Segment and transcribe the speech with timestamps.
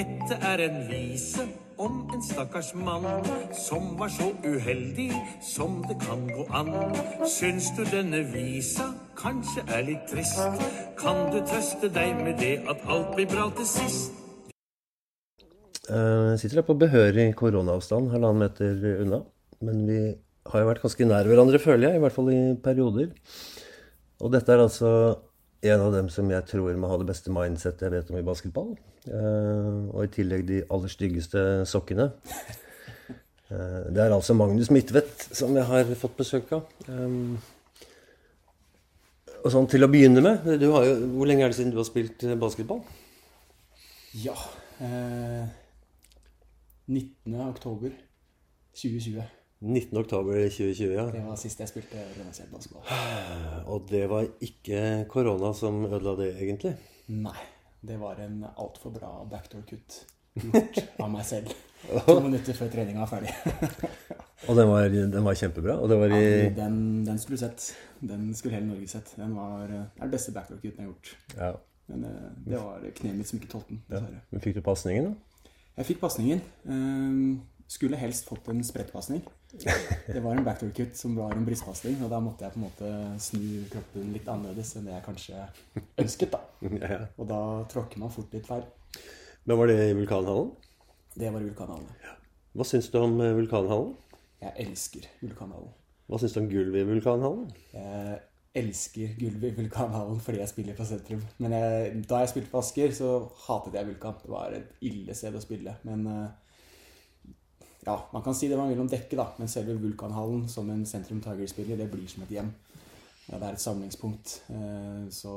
[0.00, 1.42] Dette er en vise
[1.76, 3.04] om en stakkars mann
[3.52, 5.10] som var så uheldig
[5.44, 6.70] som det kan gå an.
[7.28, 8.86] Syns du denne visa
[9.18, 10.40] kanskje er litt trist,
[10.96, 14.16] kan du trøste deg med det at alt blir bra til sist.
[15.90, 19.20] Jeg sitter her på behørig koronaavstand, halvannen meter unna.
[19.60, 20.02] Men vi
[20.48, 22.00] har jo vært ganske nær hverandre, føler jeg.
[22.00, 23.12] I hvert fall i perioder.
[24.24, 24.94] Og dette er altså
[25.62, 28.26] en av dem som jeg tror må ha det beste mindsettet jeg vet om i
[28.26, 28.74] basketball.
[29.08, 32.10] Uh, og i tillegg de aller styggeste sokkene.
[33.50, 36.68] Uh, det er altså Magnus Midtvedt som jeg har fått besøk av.
[36.88, 37.36] Um,
[39.40, 40.74] og sånn til å begynne med, jo,
[41.16, 42.82] Hvor lenge er det siden du har spilt basketball?
[44.20, 44.34] Ja
[44.80, 45.48] eh,
[46.86, 47.40] 19.
[47.48, 47.90] oktober
[48.74, 49.22] 2020.
[49.60, 49.98] 19.
[50.00, 51.06] oktober 2020, ja.
[51.12, 52.84] Det var sist jeg spilte organisert basketball.
[53.72, 56.76] Og det var ikke korona som ødela det, egentlig?
[57.12, 57.36] Nei.
[57.80, 60.02] Det var en altfor bra backdoor-kutt
[60.40, 61.52] gjort av meg selv.
[62.06, 63.32] To minutter før treninga var ferdig.
[64.48, 65.76] og den var, den var, kjempebra?
[65.80, 66.20] Og det var i...
[66.22, 67.70] Ja, den, den, skulle sett.
[68.00, 69.14] Den skulle hele Norge sett.
[69.16, 71.12] Den var er den beste backdoor-kutten jeg har gjort.
[71.36, 71.52] Ja.
[71.90, 73.82] Men eh, det var kneet mitt som ikke tålte den.
[73.90, 74.22] Ja.
[74.30, 75.52] Men fikk du pasningen, da?
[75.80, 76.44] Jeg fikk pasningen.
[76.68, 77.40] Um,
[77.70, 79.24] skulle helst fått en sprettpasning.
[79.50, 82.90] Det var en backdoor-kutt som var en brystpasning, og da måtte jeg på en måte
[83.22, 85.46] snu kroppen litt annerledes enn det jeg kanskje
[86.04, 86.36] ønsket.
[86.36, 86.42] da.
[87.20, 87.40] Og da
[87.72, 88.64] tråkker man fort litt feil.
[89.44, 90.52] Men var det i Vulkanhallen?
[91.16, 91.90] Det var i Vulkanhallen.
[92.04, 92.14] Ja.
[92.54, 93.94] Hva syns du om eh, Vulkanhallen?
[94.40, 95.72] Jeg elsker Vulkanhallen.
[96.10, 97.48] Hva syns du om gulvet i Vulkanhallen?
[97.74, 98.20] Jeg
[98.60, 101.22] elsker gulvet i Vulkanhallen fordi jeg spiller på sentrum.
[101.42, 103.10] Men jeg, da jeg spilte på Asker, så
[103.46, 104.16] hatet jeg Vulkan.
[104.22, 105.76] Det var et ille sted å spille.
[105.86, 106.49] Men uh,
[107.90, 110.84] ja, man kan si det man vil om dekket, da, men selve Vulkanhallen som en
[110.86, 112.52] Sentrum Tiger-spiller, det blir som et hjem.
[113.26, 114.36] Ja, det er et samlingspunkt.
[114.54, 115.34] Eh, så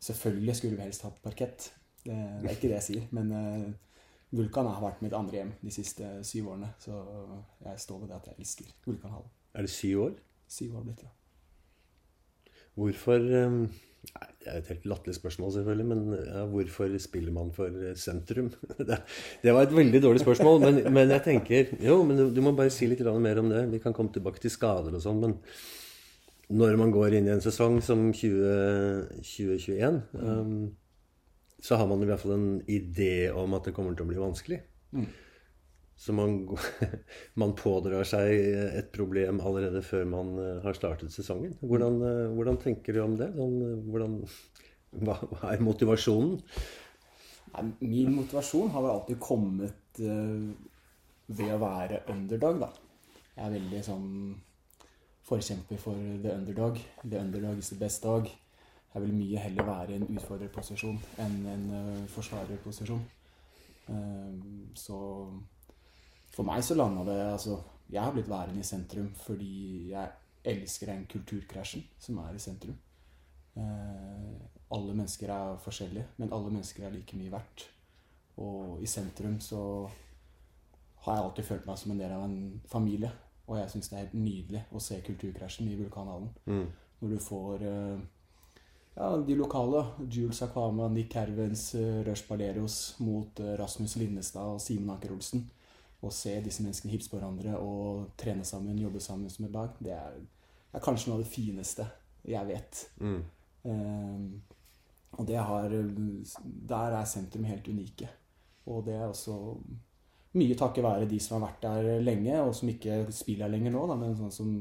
[0.00, 1.70] selvfølgelig skulle vi helst hatt parkett.
[2.00, 3.06] Det, det, er ikke det jeg sier.
[3.16, 3.70] Men eh,
[4.36, 6.72] Vulkan har vært mitt andre hjem de siste syv årene.
[6.80, 6.96] Så
[7.64, 9.32] jeg står ved det at jeg elsker Vulkanhallen.
[9.54, 10.20] Er det syv år?
[10.50, 11.19] Syv år blitt, ja.
[12.78, 13.24] Hvorfor
[14.00, 18.48] Nei, det er et helt latterlig spørsmål, selvfølgelig, men ja, hvorfor spiller man for sentrum?
[18.88, 18.96] Det,
[19.42, 22.72] det var et veldig dårlig spørsmål, men, men, jeg tenker Jo, men du, må bare
[22.72, 23.66] si litt mer om det.
[23.74, 25.36] Vi kan komme tilbake til skader og sånn, men
[26.50, 30.70] når man går inn i en sesong som 20, 2021, um,
[31.62, 34.18] så har man i hvert fall en idé om at det kommer til å bli
[34.18, 34.62] vanskelig.
[34.96, 35.06] Mm.
[36.00, 36.48] Så man,
[37.40, 38.32] man, pådrar seg
[38.80, 41.52] et problem allerede før man eh, har startet sesongen.
[41.60, 43.28] Hvordan, eh, hvordan tenker du om det?
[43.36, 44.14] Sånn, eh, hvordan,
[45.04, 46.38] hva, hva, er motivasjonen?
[47.82, 52.68] Min motivasjon har vel alltid kommet ved å være underdog, da.
[53.34, 54.08] Jeg er veldig sånn
[55.26, 56.78] forkjemper for the underdog.
[57.02, 58.30] The underdog is the best dog.
[58.94, 61.66] Jeg vil mye heller være i en utfordrerposisjon enn en
[62.14, 63.02] forsvarerposisjon.
[64.78, 65.00] Så
[66.30, 67.58] for meg så landa det altså,
[67.90, 70.08] Jeg har blitt værende i sentrum fordi jeg
[70.44, 72.76] elsker den kulturkrasjen som er i sentrum.
[73.58, 74.36] Eh,
[74.70, 77.66] alle mennesker er forskjellige, men alle mennesker er like mye verdt.
[78.36, 79.90] Og i sentrum så
[81.04, 83.10] har jeg alltid følt meg som en del av en familie.
[83.48, 86.30] Og jeg syns det er helt nydelig å se kulturkrasjen i Vulkanhallen.
[86.46, 86.66] Mm.
[87.00, 88.00] Når du får eh,
[88.94, 89.84] ja, de lokale.
[90.10, 95.48] Jules Aquama, Nick Kervens, uh, Rush Balerios mot uh, Rasmus Linnestad og Simen Anker Olsen
[96.00, 99.74] å se disse menneskene hilse på hverandre og trene sammen, jobbe sammen som et lag,
[99.84, 100.16] det er,
[100.72, 101.86] er kanskje noe av det fineste
[102.28, 102.80] jeg vet.
[103.00, 103.20] Mm.
[103.64, 104.24] Um,
[105.18, 108.08] og det har Der er sentrum helt unike.
[108.66, 109.34] Og det er også
[110.38, 113.74] mye takket være de som har vært der lenge, og som ikke spiller her lenger
[113.74, 114.52] nå, da, men sånn som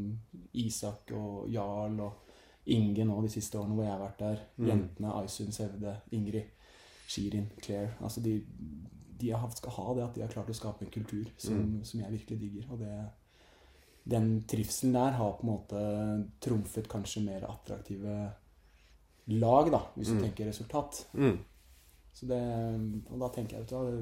[0.57, 2.25] Isak og Jarl og
[2.69, 4.41] Inge nå de siste årene hvor jeg har vært der.
[4.57, 4.65] Mm.
[4.69, 6.49] Jentene Aisun Sevde, Ingrid,
[7.09, 7.95] Shirin, Claire.
[8.01, 8.35] Altså de,
[9.19, 11.81] de skal ha det at de har klart å skape en kultur som, mm.
[11.87, 12.69] som jeg virkelig digger.
[12.73, 12.93] Og det,
[14.09, 15.83] den trivselen der har på en måte
[16.43, 18.15] trumfet kanskje mer attraktive
[19.29, 20.23] lag, da, hvis du mm.
[20.25, 21.03] tenker resultat.
[21.13, 21.37] Mm.
[22.13, 22.41] Så det,
[23.09, 23.99] og da tenker jeg at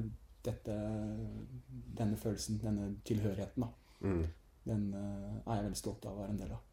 [0.48, 0.78] dette,
[1.98, 4.24] denne følelsen, denne tilhørigheten, da, mm.
[4.70, 6.64] den uh, er jeg veldig stolt av å være en del av.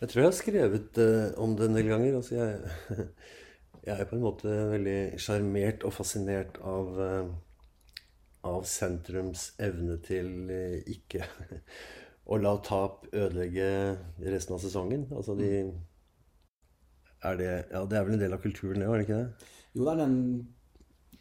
[0.00, 2.18] Jeg tror jeg har skrevet uh, om det en del ganger.
[2.18, 3.08] Altså jeg,
[3.86, 7.34] jeg er på en måte veldig sjarmert og fascinert av uh,
[8.44, 11.24] av sentrums evne til eh, ikke
[12.32, 13.68] å la tap ødelegge
[14.24, 15.08] resten av sesongen.
[15.12, 15.50] Altså de
[17.24, 19.52] er det, ja, det er vel en del av kulturen, det, var det ikke det?
[19.74, 20.18] Jo, det er den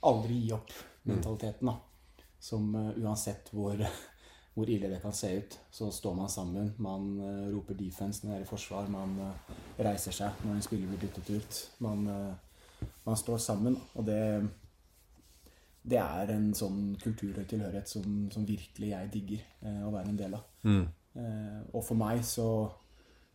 [0.03, 2.25] aldri gi opp-mentaliteten, da.
[2.43, 3.79] Som uh, uansett hvor,
[4.55, 6.73] hvor, ille det kan se ut, så står man sammen.
[6.83, 8.89] Man uh, roper defense når det er i forsvar.
[8.91, 11.61] Man uh, reiser seg når en spiller blir byttet ut.
[11.87, 12.03] Man,
[13.05, 13.79] man står sammen.
[13.95, 14.19] Og det
[15.83, 20.13] det er en sånn kultur og tilhørighet som, som virkelig jeg digger eh, å være
[20.13, 20.45] en del av.
[20.63, 20.85] Mm.
[21.19, 22.47] Eh, og for meg så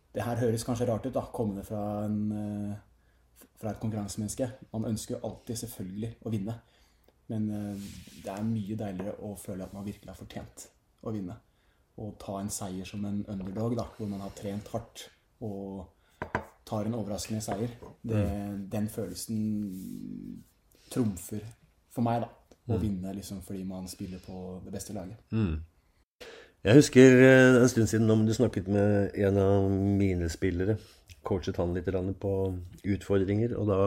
[0.09, 4.47] Det her høres kanskje rart ut, da, kommende fra, en, eh, fra et konkurransemenneske.
[4.73, 6.55] Man ønsker jo alltid selvfølgelig å vinne.
[7.29, 7.83] Men eh,
[8.23, 10.65] det er mye deiligere å føle at man virkelig har fortjent
[11.05, 11.37] å vinne.
[12.01, 15.05] Og ta en seier som en underdog, da, hvor man har trent hardt
[15.45, 15.85] og
[16.65, 17.77] tar en overraskende seier.
[18.01, 18.25] Det,
[18.73, 19.39] Den følelsen
[20.89, 21.45] trumfer
[21.93, 22.38] for meg, da.
[22.75, 25.19] Å vinne liksom fordi man spiller på det beste laget.
[26.59, 30.75] Jeg husker eh, en stund siden om du snakket med en av mine spillere.
[31.23, 31.87] Coachet han litt
[32.19, 32.33] på
[32.83, 33.79] utfordringer, og da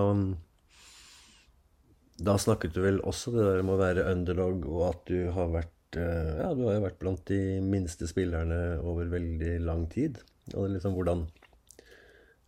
[2.22, 5.52] Da snakket du vel også det der med å være underdog, og at du har
[5.52, 10.22] vært eh, Ja, du har jo vært blant de minste spillerne over veldig lang tid.
[10.54, 11.26] Og liksom hvordan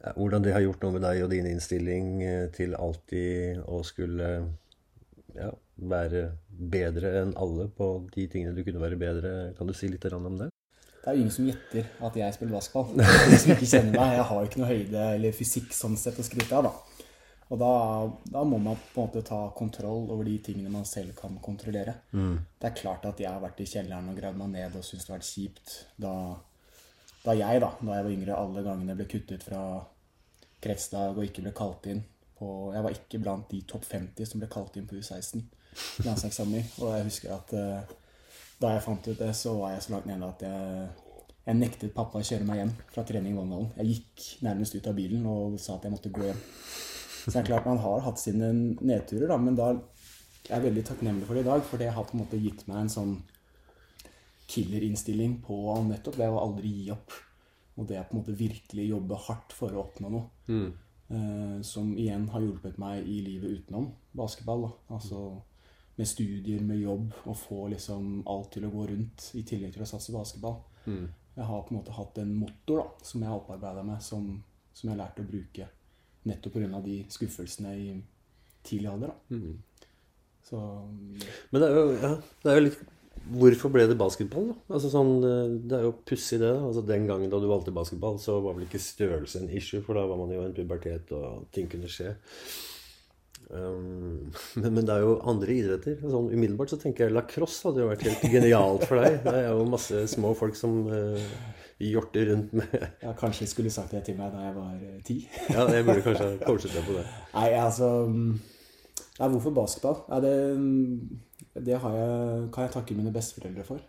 [0.04, 3.82] ja, Hvordan det har gjort noe med deg og din innstilling eh, til alltid å
[3.84, 4.30] skulle
[5.34, 5.50] ja,
[5.90, 9.32] være bedre enn alle på de tingene du kunne være bedre.
[9.58, 10.50] Kan du si litt om det?
[11.04, 12.94] Det er jo ingen som gjetter at jeg spiller basketball.
[12.96, 14.14] De som ikke kjenner meg.
[14.16, 17.04] Jeg har jo ikke noe høyde eller fysikk sånn sett å skryte av, da.
[17.52, 17.72] Og da,
[18.32, 21.98] da må man på en måte ta kontroll over de tingene man selv kan kontrollere.
[22.58, 25.04] Det er klart at jeg har vært i kjelleren og gravd meg ned og syntes
[25.04, 26.14] det har vært kjipt da,
[27.26, 29.60] da jeg, da da jeg var yngre, alle gangene ble kuttet fra
[30.64, 32.00] kretsdag og ikke ble kalt inn
[32.44, 35.40] på Jeg var ikke blant de topp 50 som ble kalt inn på U16
[36.04, 36.66] landslagssamling.
[36.82, 37.94] Og jeg husker at uh,
[38.60, 40.88] da jeg fant ut det, så var jeg så langt nede at jeg,
[41.48, 43.72] jeg nektet pappa å kjøre meg hjem fra trening i Våndalen.
[43.80, 46.44] Jeg gikk nærmest ut av bilen og sa at jeg måtte gå hjem.
[47.24, 48.52] Så det er klart man har hatt sine
[48.84, 49.72] nedturer, da, men da
[50.44, 52.66] jeg er veldig takknemlig for det i dag, for det har på en måte gitt
[52.68, 53.14] meg en sånn
[54.52, 55.56] killerinnstilling på
[55.88, 57.14] nettopp det å aldri gi opp.
[57.80, 60.28] Og det å på en måte virkelig jobbe hardt for å oppnå noe.
[60.52, 60.83] Eh,
[61.62, 64.66] som igjen har hjulpet meg i livet utenom basketball.
[64.66, 64.96] Da.
[64.98, 65.24] Altså
[65.94, 69.84] med studier, med jobb, og få liksom alt til å gå rundt i tillegg til
[69.84, 70.56] å satse basketball.
[71.36, 74.26] Jeg har på en måte hatt en motor da, som jeg har opparbeida meg, som,
[74.72, 75.68] som jeg har lært å bruke
[76.24, 76.80] nettopp pga.
[76.84, 77.86] de skuffelsene i
[78.64, 79.12] tidlig alder.
[79.12, 79.38] Da.
[80.44, 80.60] Så
[81.50, 82.10] Men det er jo, ja,
[82.42, 82.82] det er jo litt
[83.24, 84.56] Hvorfor ble det basketball, da?
[84.76, 86.52] Altså sånn, eh, det er jo pussig, det.
[86.58, 89.96] Altså Den gangen da du valgte basketball, så var vel ikke størrelse en issue, for
[89.96, 92.14] da var man jo i en pubertet, og ting kunne skje.
[93.50, 95.98] Um, men, men det er jo andre idretter.
[96.02, 99.20] Sånn Umiddelbart så tenker jeg lacrosse hadde jo vært helt genialt for deg.
[99.24, 101.34] Det er jo masse små folk som uh,
[101.82, 102.74] hjorter rundt med
[103.04, 105.20] Ja, kanskje skulle sagt det til meg da jeg var eh, ti.
[105.54, 107.06] Ja, jeg burde kanskje ha coachet deg på det.
[107.34, 108.34] Nei, altså mm,
[109.14, 110.00] Nei, hvorfor basketball?
[110.10, 111.20] Er det, mm,
[111.54, 113.82] det har jeg, kan jeg takke mine besteforeldre for.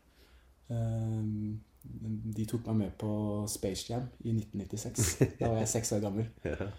[0.70, 1.62] Ehm,
[2.36, 3.10] De tok meg med på
[3.48, 5.38] Space Jam i 1996.
[5.40, 6.28] Da var jeg seks år gammel.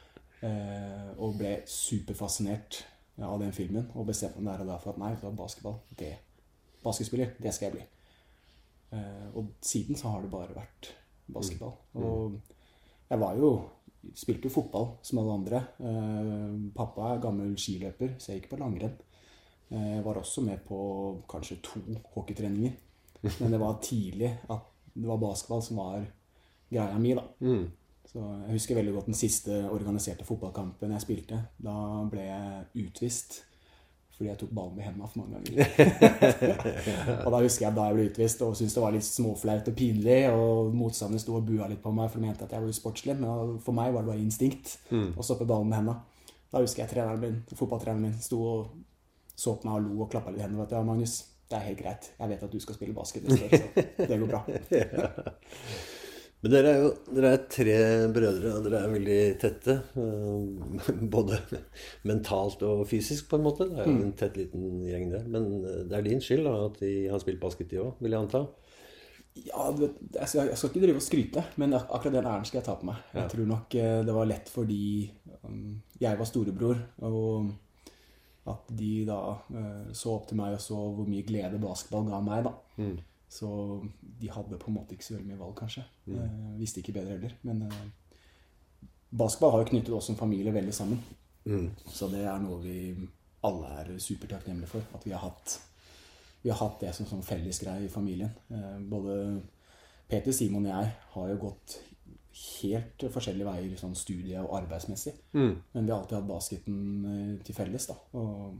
[0.45, 2.83] Eh, Og ble superfascinert
[3.25, 3.87] av den filmen.
[3.97, 5.79] Og bestemte meg der og da for at nei, det var basketball.
[5.97, 6.11] Det,
[6.85, 7.87] basketspiller, det skal jeg bli.
[8.93, 10.91] Eh, Og siden så har det bare vært
[11.33, 11.73] basketball.
[11.97, 12.37] Og
[13.11, 13.51] jeg var jo
[14.15, 15.63] Spilte jo fotball som alle andre.
[15.83, 18.93] Eh, Pappa er gammel skiløper, så jeg gikk på langrenn.
[19.71, 21.81] Eh, Jeg var også med på kanskje to
[22.15, 22.73] hockeytreninger.
[23.41, 24.61] Men det var tidlig at
[24.95, 26.05] det var basketball som var
[26.71, 27.23] greia mi, da.
[28.07, 31.41] Så jeg husker veldig godt den siste organiserte fotballkampen jeg spilte.
[31.59, 31.75] Da
[32.11, 33.43] ble jeg utvist
[34.17, 35.67] fordi jeg tok ballen med hendene for mange ganger.
[37.27, 39.75] og da husker jeg da jeg ble utvist og syntes det var litt småflaut og
[39.77, 40.21] pinlig.
[40.33, 43.17] Og motstanderen sto og bua litt på meg for de mente at jeg var usportslig.
[43.21, 44.79] Men for meg var det bare instinkt
[45.21, 46.01] å stoppe ballen med hendene.
[46.49, 48.71] Da husker jeg treneren min, fotballtreneren min sto og
[49.37, 50.65] så på meg og lo og klappa litt i hendene.
[50.67, 51.19] at, Ja, Magnus,
[51.51, 52.09] det er helt greit.
[52.19, 54.43] Jeg vet at du skal spille basket neste år, så det går bra.
[56.45, 57.77] Men dere er jo dere er tre
[58.13, 59.77] brødre, og dere er veldig tette.
[59.97, 61.39] eh, Både
[62.07, 63.67] mentalt og fysisk, på en måte.
[63.71, 65.23] Det er jo en tett liten gjeng, det.
[65.33, 68.15] Men eh, det er din skyld da, at de har spilt basket, de òg, vil
[68.15, 68.45] jeg anta?
[69.47, 72.61] Ja, du jeg skal, jeg skal ikke drive og skryte, men akkurat den æren skal
[72.61, 73.01] jeg ta på meg.
[73.17, 74.85] Jeg tror nok eh, det var lett fordi
[75.43, 77.51] um, jeg var storebror, og
[78.47, 82.23] at de da eh, så opp til meg og så hvor mye glede basketball ga
[82.25, 82.55] meg, da.
[83.37, 83.49] Så
[84.21, 85.83] de hadde på en måte ikke så veldig mye valg, kanskje.
[86.15, 87.35] Eh, visste ikke bedre heller.
[87.49, 87.81] Men eh,
[89.11, 91.03] basketball har jo knyttet oss som familie veldig sammen.
[91.95, 92.79] Så det er noe vi
[93.47, 94.87] alle er supertakknemlige for.
[94.95, 95.59] At vi har hatt,
[96.43, 98.33] vi har hatt det som felles fellesgreie i familien.
[98.51, 99.19] Eh, både
[100.09, 101.79] Peter, Simon og jeg har jo gått
[102.37, 105.15] helt forskjellige veier sånn studie- og arbeidsmessig.
[105.75, 106.77] Men vi har alltid hatt basketen
[107.11, 107.87] eh, til felles.
[107.89, 107.97] da.
[108.15, 108.59] Og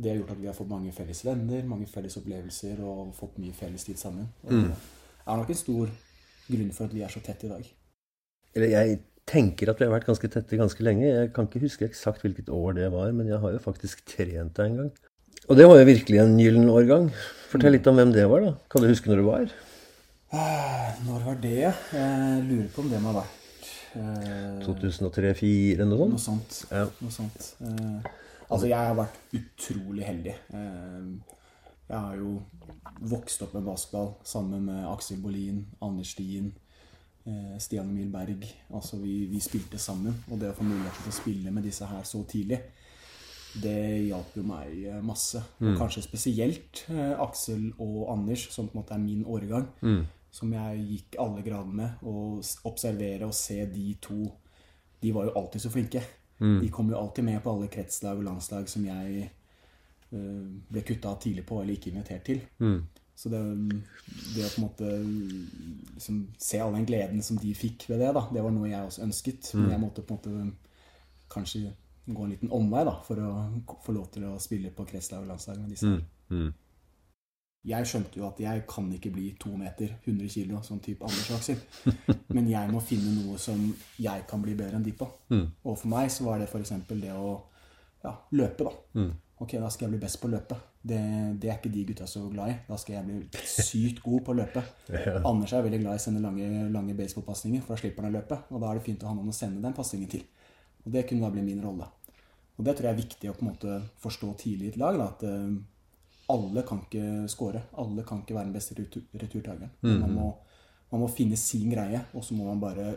[0.00, 3.36] det har gjort at vi har fått mange felles venner, mange felles opplevelser og fått
[3.42, 4.30] mye felles tid sammen.
[4.46, 4.70] Og det
[5.26, 5.90] er nok en stor
[6.50, 7.66] grunn for at vi er så tett i dag.
[8.56, 11.04] Eller jeg tenker at vi har vært ganske tette ganske lenge.
[11.06, 14.54] Jeg kan ikke huske eksakt hvilket år det var, men jeg har jo faktisk trent
[14.56, 14.92] deg en gang.
[15.48, 17.10] Og det var jo virkelig en gyllen årgang.
[17.50, 18.54] Fortell litt om hvem det var, da.
[18.70, 19.52] Kan du huske når det var?
[20.32, 21.56] Ah, Når var det?
[21.92, 26.60] Jeg lurer på om det må ha vært eh, 2003-2004, noe Noe sånt?
[26.70, 26.84] Ja.
[27.02, 27.48] Noe sånt.
[27.66, 28.10] Eh,
[28.46, 30.36] altså, jeg har vært utrolig heldig.
[30.54, 31.08] Eh,
[31.90, 32.36] jeg har jo
[33.10, 36.52] vokst opp med basketball sammen med Aksel Bolin, Anders Stien,
[37.26, 38.46] eh, Stian Emil Berg.
[38.70, 40.14] Altså, vi, vi spilte sammen.
[40.30, 42.60] Og det å få muligheten til å spille med disse her så tidlig,
[43.58, 43.74] det
[44.06, 45.42] hjalp jo meg masse.
[45.58, 46.84] Og kanskje spesielt
[47.18, 49.66] Aksel og Anders, som på en måte er min årgang.
[50.30, 52.06] Som jeg gikk alle gradene med.
[52.06, 54.22] Og observere og se de to
[55.00, 56.02] De var jo alltid så flinke.
[56.60, 59.30] De kom jo alltid med på alle kretslag og landslag som jeg
[60.12, 62.40] eh, ble kutta tidlig på eller ikke invitert til.
[63.20, 63.40] Så det,
[64.34, 64.90] det å på en måte
[65.94, 68.86] liksom, se all den gleden som de fikk ved det, da, det var noe jeg
[68.86, 69.50] også ønsket.
[69.54, 70.52] Men jeg måtte på en måte
[71.30, 71.72] kanskje
[72.06, 73.32] gå en liten omvei da, for å
[73.84, 75.86] få lov til å spille på kretslag og landslag med disse.
[76.30, 76.52] her.
[77.68, 81.28] Jeg skjønte jo at jeg kan ikke bli to meter, 100 kilo, sånn type Anders
[81.36, 81.58] Aksel.
[82.36, 83.60] Men jeg må finne noe som
[84.00, 85.08] jeg kan bli bedre enn de på.
[85.68, 86.72] Og for meg så var det f.eks.
[86.88, 87.34] det å
[88.04, 88.72] ja, løpe, da.
[89.40, 90.56] Ok, da skal jeg bli best på å løpe.
[90.80, 91.00] Det,
[91.40, 92.56] det er ikke de gutta så glad i.
[92.64, 94.64] Da skal jeg bli sykt god på å løpe.
[95.30, 98.18] Anders er veldig glad i å sende lange, lange baseballpasninger, for da slipper han å
[98.18, 98.40] løpe.
[98.52, 100.24] Og da er det fint å ha noen å sende den pasningen til.
[100.86, 101.88] Og det kunne da bli min rolle.
[102.56, 104.96] Og det tror jeg er viktig å på en måte forstå tidlig i et lag.
[105.00, 105.60] Da, at eh,
[106.30, 107.62] alle kan ikke score.
[107.82, 109.72] Alle kan ikke være den beste retur returtakeren.
[109.82, 110.30] Man, må,
[110.92, 112.94] man må finne sin greie, og så må man bare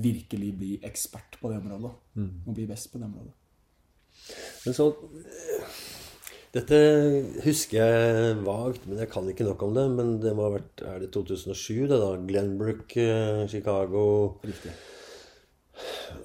[0.00, 1.92] virkelig bli ekspert på det området.
[2.46, 3.34] Og bli best på det området.
[4.66, 4.92] Men så
[6.50, 6.78] Dette
[7.44, 9.84] husker jeg vagt, men jeg kan ikke nok om det.
[9.94, 12.08] Men det må ha vært Er det 2007, det da?
[12.26, 14.02] Glenbrook, eh, Chicago
[14.42, 14.72] Riktig.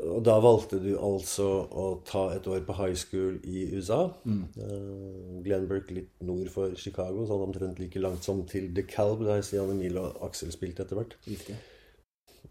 [0.05, 4.01] Og da valgte du altså å ta et år på high school i USA.
[4.25, 9.71] Eh, Glenbrook litt nord for Chicago, sånn omtrent like langt som til DeKalb, der Stian
[9.73, 11.17] Emil og Aksel spilte etter hvert.
[11.29, 11.57] Riktig.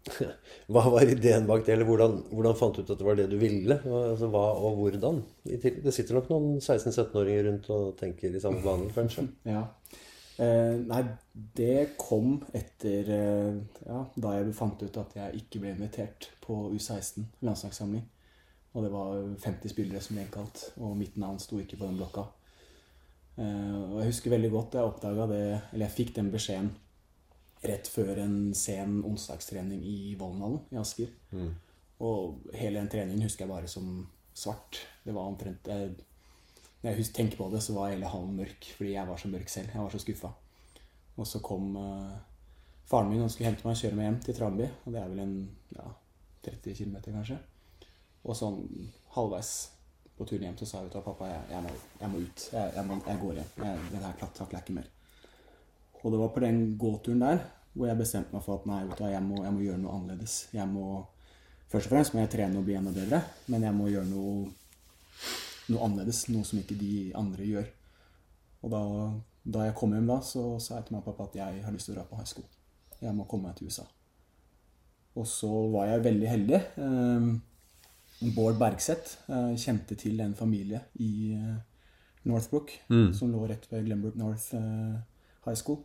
[0.71, 3.29] Hva var ideen bak det, eller hvordan, hvordan fant du ut at det var det
[3.31, 3.79] du ville?
[3.85, 5.23] Altså, hva og hvordan?
[5.45, 9.27] Det sitter nok noen 16-17-åringer rundt og tenker i samme bane, kanskje.
[9.55, 9.65] Ja.
[10.35, 11.01] Eh, nei,
[11.55, 16.57] det kom etter eh, ja, da jeg fant ut at jeg ikke ble invitert på
[16.75, 18.03] U16 landslagssamling.
[18.75, 21.99] Og det var 50 spillere som ble innkalt, og mitt navn sto ikke på den
[22.01, 22.25] blokka.
[23.39, 25.39] Eh, og jeg husker veldig godt jeg oppdaga det
[25.73, 26.69] Eller jeg fikk den beskjeden
[27.65, 31.09] rett før en sen onsdagstrening i Vollenhallen i Asker.
[32.05, 33.87] Og hele den treningen husker jeg bare som
[34.35, 34.83] svart.
[35.05, 35.95] Det var omtrent jeg,
[36.85, 39.49] Når jeg tenker på det, så var hele hallen mørk fordi jeg var så mørk
[39.49, 39.71] selv.
[39.73, 40.29] Jeg var så skuffa.
[41.17, 42.11] Og så kom uh,
[42.85, 44.67] faren min og skulle hente meg og kjøre meg hjem til Tranby.
[44.83, 45.37] Og det er vel en
[45.73, 45.87] ja,
[46.45, 47.39] 30 km, kanskje.
[48.25, 48.59] Og sånn
[49.15, 49.51] halvveis
[50.15, 51.73] på turen hjem så sa jeg til pappa jeg, jeg, må,
[52.03, 52.45] jeg må ut.
[52.53, 53.49] Jeg, jeg, må, jeg går hjem.
[53.89, 54.93] Det her takler jeg ikke mer.
[56.03, 57.43] Og det var på den gåturen der
[57.75, 60.37] hvor jeg bestemte meg for at nei, du, jeg, må, jeg må gjøre noe annerledes.
[60.55, 61.01] Jeg må,
[61.65, 63.19] Først og fremst må jeg trene og bli enda bedre,
[63.51, 64.45] men jeg må gjøre noe,
[65.71, 66.25] noe annerledes.
[66.33, 67.67] Noe som ikke de andre gjør.
[68.65, 68.83] Og da,
[69.57, 71.75] da jeg kom hjem da, så sa jeg til mamma og pappa at jeg har
[71.75, 72.47] lyst til å dra på high school.
[73.01, 73.85] Jeg må komme meg til USA.
[75.15, 76.61] Og så var jeg veldig heldig.
[76.85, 81.65] Eh, Bård Bergseth eh, kjente til en familie i Northbrook
[82.25, 82.71] Northbrook,
[83.13, 84.95] som lå rett ved Glenbrook North eh,
[85.45, 85.83] High School.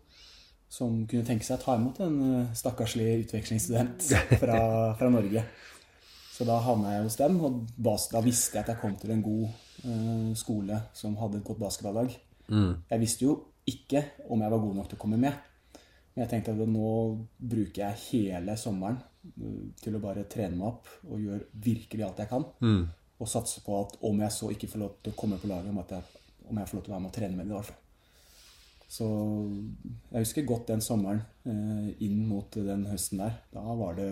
[0.70, 4.06] Som kunne tenke seg å ta imot en eh, stakkarslig utvekslingsstudent
[4.42, 4.60] fra,
[4.96, 5.44] fra Norge.
[6.30, 9.24] Så da havna jeg hos dem, og da visste jeg at jeg kom til en
[9.24, 9.58] god eh,
[10.36, 12.12] skole som hadde et godt basketballag.
[12.90, 13.36] Jeg visste jo
[13.70, 15.36] ikke om jeg var god nok til å komme med.
[16.14, 16.92] Men jeg tenkte at nå
[17.38, 22.24] bruker jeg hele sommeren uh, til å bare trene meg opp og gjøre virkelig alt
[22.24, 22.48] jeg kan.
[23.20, 25.70] Og satse på at om jeg så ikke får lov til å komme på laget,
[25.70, 27.58] om, jeg, om jeg får lov til å være med og trene med det i
[27.58, 27.80] hvert fall.
[28.90, 29.06] Så
[30.10, 33.36] jeg husker godt den sommeren eh, inn mot den høsten der.
[33.52, 34.08] Da var det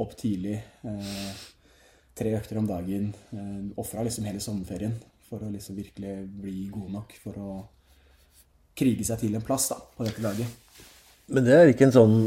[0.00, 0.56] opp tidlig,
[0.88, 1.42] eh,
[2.14, 3.12] tre økter om dagen.
[3.34, 4.94] Eh, Ofra liksom hele sommerferien
[5.28, 7.54] for å liksom virkelig bli god nok for å
[8.78, 10.46] krige seg til en plass da, på dette laget.
[11.32, 12.18] Men det er ikke en sånn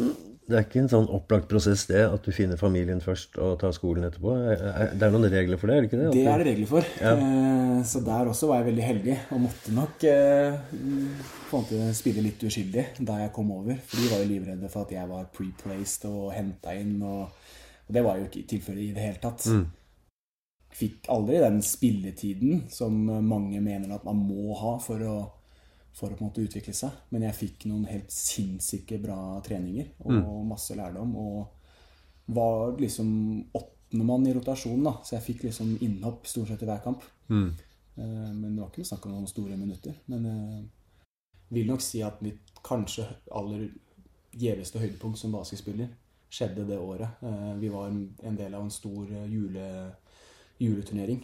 [0.47, 3.73] det er ikke en sånn opplagt prosess det, at du finner familien først og tar
[3.75, 4.31] skolen etterpå?
[4.47, 6.11] Er- er- Det er noen regler for det, er det ikke det?
[6.13, 6.85] Det er det regler for.
[7.01, 7.83] Ja.
[7.83, 10.55] Så der også var jeg veldig heldig og måtte nok eh,
[11.51, 13.75] på en måte spille litt uskyldig da jeg kom over.
[13.85, 16.95] For de var jo livredde for at jeg var pre-placed og henta inn.
[17.03, 17.27] Og,
[17.91, 19.43] det var jo ikke tilfellet i det hele tatt.
[20.73, 22.93] Fikk aldri den spilletiden som
[23.25, 25.15] mange mener at man må ha for å,
[25.95, 26.93] for å på en måte utvikle seg.
[27.13, 31.15] Men jeg fikk noen helt sinnssyke bra treninger og masse lærdom.
[31.17, 33.09] Og var liksom
[33.55, 34.97] åttendemann i rotasjonen, da.
[35.07, 37.05] Så jeg fikk liksom innhopp stort sett i hver kamp.
[37.27, 37.49] Mm.
[37.97, 39.95] men det var ikke snakk om noen store minutter.
[40.11, 43.69] Men jeg vil nok si at mitt kanskje aller
[44.37, 45.89] gjeveste høydepunkt som basketspiller
[46.29, 47.09] skjedde det året.
[47.23, 49.67] Eh, vi var en del av en stor jule,
[50.59, 51.23] juleturnering.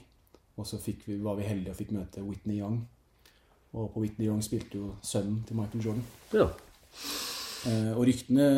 [0.58, 2.84] Og så vi, var vi heldige og fikk møte Whitney Young.
[3.74, 6.04] Og på Whitney Young spilte jo sønnen til Michael Jordan.
[6.34, 6.50] Ja.
[7.96, 8.50] Og ryktene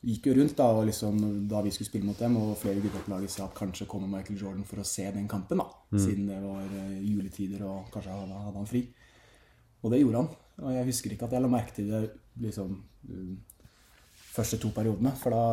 [0.00, 1.18] gikk jo rundt da, liksom,
[1.50, 4.08] da vi skulle spille mot dem, og flere gutter på laget sa at kanskje kommer
[4.08, 5.66] Michael Jordan for å se den kampen, da.
[5.92, 6.00] Mm.
[6.00, 8.84] Siden det var uh, juletider og kanskje hadde, hadde, han fri.
[9.82, 10.32] Og det gjorde han.
[10.60, 12.02] Og jeg husker ikke at jeg la merke til det
[12.40, 12.72] liksom
[13.10, 13.36] um,
[14.30, 15.44] første to periodene, for da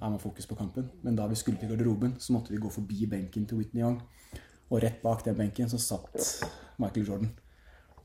[0.00, 0.88] er man fokus på kampen.
[1.02, 4.00] Men da vi skulle til garderoben, så måtte vi gå forbi benken til Whitney Young.
[4.70, 6.44] Og rett bak den benken så satt
[6.78, 7.32] Michael Jordan.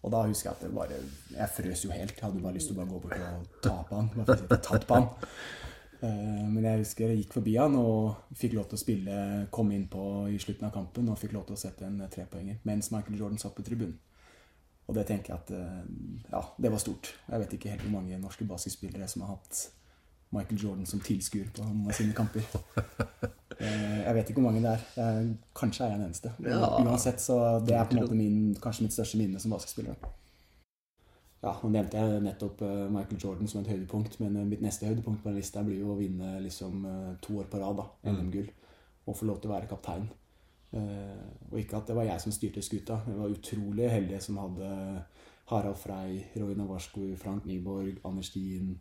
[0.05, 0.97] Og da husker jeg at det bare
[1.33, 2.13] Jeg frøs jo helt.
[2.13, 4.09] Jeg hadde bare lyst til å gå bort og ta på han.
[4.21, 5.07] Bare for tatt på han.
[6.05, 9.19] Eh, men jeg husker jeg gikk forbi han og fikk lov til å spille,
[9.55, 12.59] komme inn på i slutten av kampen og fikk lov til å sette en trepoenger
[12.67, 13.95] mens Michael Jordan satt på tribunen.
[14.85, 15.85] Og det tenker jeg at eh,
[16.31, 17.15] Ja, det var stort.
[17.29, 19.63] Jeg vet ikke helt hvor mange norske basketspillere som har hatt
[20.35, 22.45] Michael Jordan som tilskuer på noen av sine kamper.
[23.55, 25.27] Eh, jeg vet ikke hvor mange det er.
[25.55, 26.31] Kanskje er jeg den eneste.
[26.43, 26.57] Ja.
[26.83, 29.95] Uansett, så det er på en måte min, kanskje mitt største minne som basketspiller.
[31.39, 35.23] Ja, nå nevnte jeg nettopp eh, Michael Jordan som et høydepunkt, men mitt neste høydepunkt
[35.23, 36.83] på den lista blir jo å vinne liksom
[37.23, 38.11] to år på rad, da, mm.
[38.17, 38.51] NM-gull,
[39.07, 40.09] og få lov til å være kaptein.
[40.73, 42.97] Og ikke at det var jeg som styrte skuta.
[43.07, 44.69] Jeg var utrolig heldig som hadde
[45.51, 48.79] Harald Frei, Roy Navarsko, Frank Nyborg, Anders Stien,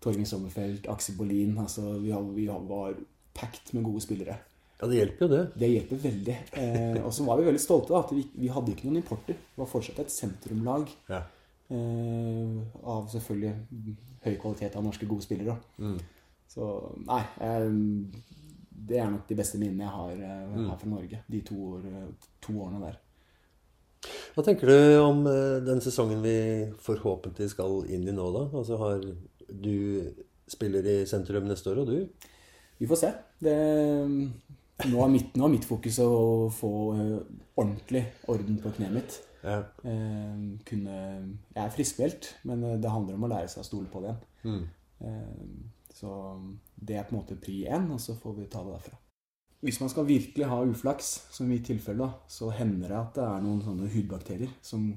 [0.00, 1.58] Torgen Sommerfelt, Aksel Bolin.
[1.58, 2.94] Altså, vi, vi var
[3.34, 4.38] packed med gode spillere.
[4.80, 5.42] Ja, det hjelper jo det.
[5.60, 6.36] Det hjelper veldig.
[6.56, 7.92] Eh, og så var vi veldig stolte.
[7.92, 9.36] da, at vi, vi, hadde ikke noen importer.
[9.36, 10.88] Det var fortsatt et sentrumlag.
[11.10, 11.20] Ja.
[11.70, 12.54] Eh,
[12.88, 13.52] av selvfølgelig
[14.24, 15.58] høy kvalitet av norske gode spillere.
[15.76, 15.98] Mm.
[16.50, 16.70] Så
[17.04, 17.68] nei eh,
[18.88, 20.66] Det er nok de beste minnene jeg har eh, mm.
[20.70, 21.22] her fra Norge.
[21.30, 21.86] De to, år,
[22.42, 22.98] to, årene der.
[24.34, 26.36] Hva tenker du om eh, den sesongen vi
[26.80, 28.46] forhåpentlig skal inn i nå, da?
[28.62, 29.04] Altså har
[29.50, 29.74] du
[30.50, 32.28] spiller i sentrum neste år, og du?
[32.80, 33.10] Vi får se.
[33.44, 33.56] Det,
[34.88, 36.12] nå, er mitt, nå, er mitt, fokus å
[36.54, 36.70] få
[37.60, 39.18] ordentlig orden på kneet mitt.
[39.44, 39.60] Ja.
[39.84, 40.96] Kunne,
[41.52, 44.64] jeg er friskmeldt, men det handler om å lære seg å stole på det igjen.
[45.00, 45.68] Mm.
[45.94, 46.10] så
[46.80, 48.98] det er på en måte pri én, og så får vi ta det derfra.
[49.60, 53.24] Hvis man skal virkelig ha uflaks, som i mitt tilfelle, så hender det at det
[53.26, 54.88] er noen sånne hudbakterier som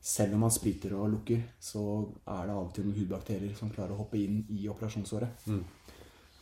[0.00, 1.82] selv om man spriter og lukker, så
[2.24, 5.42] er det av og til noen hudbakterier som klarer å hoppe inn i operasjonsåret.
[5.50, 5.64] Mm.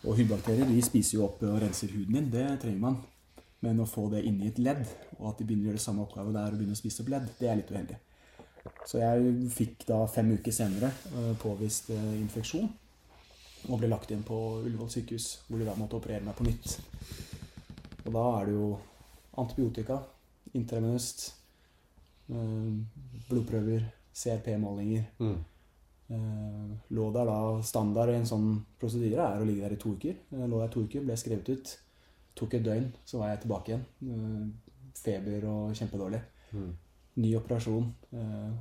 [0.04, 2.28] Og hudbakterier de spiser jo opp og renser huden din.
[2.30, 3.00] Det trenger man.
[3.64, 4.84] Men å få det inn i et ledd,
[5.16, 7.08] og at de begynner å gjøre det samme oppgave der og begynner å spise opp
[7.10, 7.96] ledd, det er litt uheldig.
[8.86, 12.68] Så jeg fikk da fem uker senere uh, påvist uh, infeksjon
[13.68, 16.78] og ble lagt inn på Ullevål sykehus, hvor de da måtte operere meg på nytt.
[18.06, 18.70] Og da er det jo
[19.38, 20.00] antibiotika,
[20.56, 21.28] intravenøst,
[22.32, 22.72] uh,
[23.28, 23.84] blodprøver,
[24.18, 25.04] CRP-målinger.
[25.20, 25.38] Mm.
[26.08, 28.46] Eh, lå der da Standard i en sånn
[28.80, 30.16] prosedyre er å ligge der i to uker.
[30.32, 31.74] Eh, lå der to uker, ble skrevet ut.
[32.38, 33.84] Tok et døgn, så var jeg tilbake igjen.
[34.14, 36.22] Eh, feber og kjempedårlig.
[36.52, 36.70] Mm.
[37.18, 37.90] Ny operasjon.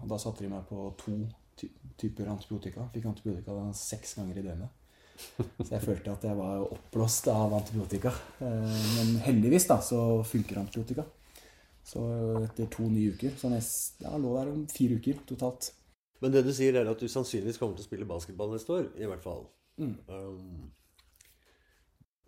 [0.02, 1.16] Og da satte de meg på to
[1.98, 2.88] typer antibiotika.
[2.94, 4.87] Fikk antibiotika seks ganger i døgnet.
[5.18, 8.12] Så jeg følte at jeg var oppblåst av antibiotika.
[8.40, 11.08] Men heldigvis da, så funker antibiotika.
[11.88, 12.04] Så
[12.42, 13.64] etter to nye uker Så jeg
[14.04, 15.72] ja, lå der om fire uker totalt.
[16.22, 18.90] Men det du sier, er at du sannsynligvis kommer til å spille basketball neste år.
[18.98, 19.46] I hvert fall.
[19.78, 19.94] Mm.
[20.10, 20.72] Um,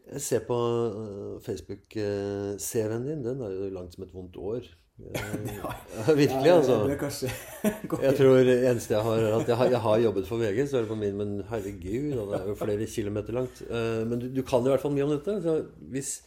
[0.09, 3.25] jeg ser på uh, Facebook-CV-en din.
[3.25, 4.69] Den er jo langt som et vondt år.
[5.09, 5.71] Ja,
[6.21, 6.75] virkelig, altså.
[8.07, 10.67] jeg tror det eneste jeg har er at jeg har, jeg har, jobbet for VG,
[10.69, 13.63] så er det på min, men herregud, det er jo flere kilometer langt.
[13.69, 15.41] Uh, men du, du, kan i hvert fall mye om dette.
[15.43, 16.21] Så hvis,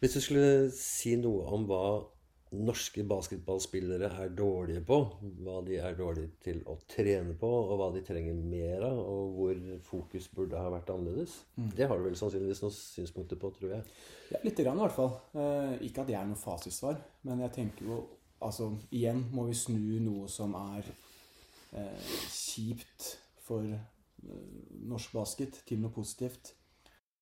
[0.00, 1.84] hvis du skulle si noe om hva
[2.52, 4.98] norske basketballspillere er dårlige på,
[5.44, 9.36] hva de er dårlige til å trene på, og hva de trenger mer av, og
[9.36, 11.38] hvor fokus burde ha vært annerledes.
[11.56, 11.70] Mm.
[11.78, 13.86] Det har du vel sannsynligvis noen synspunkter på, tror jeg.
[14.34, 15.14] Ja, Lite grann, i hvert fall.
[15.32, 18.02] Eh, ikke at det er noe fasitsvar, men jeg tenker jo
[18.42, 20.88] Altså, igjen må vi snu noe som er
[21.78, 23.04] eh, kjipt
[23.38, 24.56] for eh,
[24.90, 26.50] norsk basket, til noe positivt.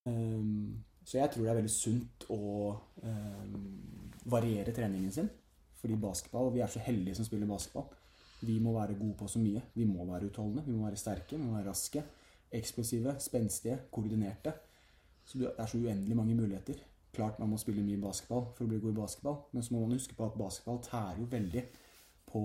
[0.08, 2.40] Um, så jeg tror det er veldig sunt å
[3.02, 3.46] eh,
[4.30, 5.30] variere treningen sin.
[5.80, 7.88] Fordi basketball, vi er så heldige som spiller basketball.
[8.46, 9.64] Vi må være gode på så mye.
[9.74, 12.04] Vi må være utholdende, vi må være sterke, vi må være raske.
[12.60, 14.54] Eksplosive, spenstige, koordinerte.
[15.26, 16.78] Så det er så uendelig mange muligheter.
[17.12, 19.82] Klart man må spille mye basketball for å bli god i basketball, men så må
[19.82, 21.64] man huske på at basketball tærer jo veldig
[22.30, 22.42] på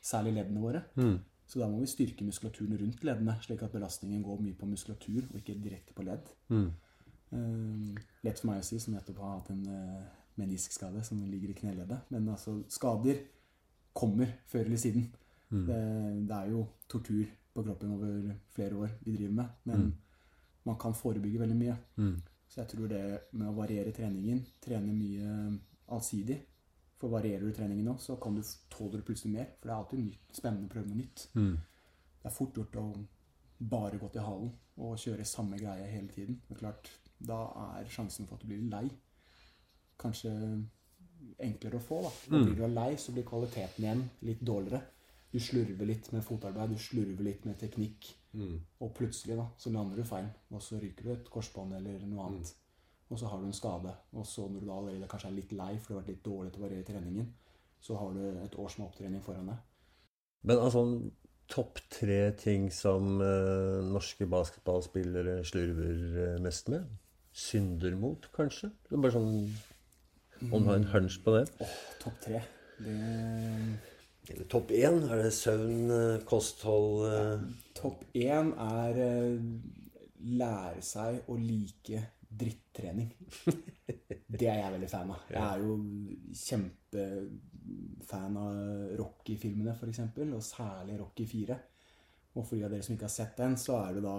[0.00, 0.86] særlig leddene våre.
[0.96, 1.18] Mm.
[1.50, 5.26] Så da må vi styrke muskulaturen rundt leddene, slik at belastningen går mye på muskulatur
[5.26, 6.32] og ikke direkte på ledd.
[6.48, 6.70] Mm.
[7.32, 7.94] Uh,
[8.26, 10.02] lett for meg å si, som nettopp har hatt en uh,
[10.40, 12.08] meniskskade som ligger i kneleddet.
[12.10, 13.20] Men altså, skader
[13.92, 15.08] kommer før eller siden.
[15.50, 15.64] Mm.
[15.66, 15.80] Det,
[16.30, 19.48] det er jo tortur på kroppen over flere år vi driver med.
[19.64, 19.92] Men Mm.
[20.64, 21.76] man kan forebygge veldig mye.
[21.96, 22.20] Mm.
[22.48, 26.40] Så jeg tror det med å variere treningen, trene mye allsidig
[27.00, 29.46] For varierer du treningen nå, så kan du tåler du plutselig mer.
[29.58, 31.22] For det er alltid nytt, spennende å prøve noe nytt.
[31.34, 31.54] Mm.
[32.20, 32.82] Det er fort gjort å
[33.70, 36.36] bare gå til halen og kjøre samme greie hele tiden.
[36.48, 36.90] Men klart,
[37.20, 37.40] da
[37.78, 38.90] er sjansen for at du blir lei,
[40.00, 40.32] kanskje
[41.40, 42.00] enklere å få.
[42.02, 42.08] da.
[42.08, 42.44] Og Mm.
[42.46, 44.82] blir du lei, så blir kvaliteten igjen litt dårligere.
[45.32, 48.14] Du slurver litt med fotarbeid, du slurver litt med teknikk.
[48.34, 48.60] Mm.
[48.80, 52.26] Og plutselig da, så lander du feil, og så ryker du et korsbånd eller noe
[52.26, 52.54] annet.
[53.10, 53.94] Og så har du en skade.
[54.14, 56.22] Og så når du da allerede kanskje er litt lei, for du har vært litt
[56.24, 57.32] dårlig til å variere treningen,
[57.80, 59.56] så har du et års med opptrening foran deg.
[60.42, 61.10] Men altså
[61.48, 66.86] topp tre ting som eh, norske basketballspillere slurver eh, mest med?
[67.32, 68.72] Syndermot, kanskje?
[68.88, 71.44] Det er bare sånn Om du har en hunch på det?
[71.62, 72.40] Åh, topp tre.
[72.80, 72.96] Det
[74.30, 75.02] Eller topp én?
[75.10, 77.22] Er det søvn, eh, kosthold ja,
[77.76, 79.38] Topp én er eh,
[80.20, 83.10] lære seg å like drittrening.
[84.30, 85.24] Det er jeg veldig fan av.
[85.32, 85.72] Jeg er jo
[86.40, 88.52] kjempefan av
[89.00, 91.56] Rocky-filmene, f.eks., og særlig Rocky 4.
[92.36, 94.14] Og for de av dere som ikke har sett den, så er det da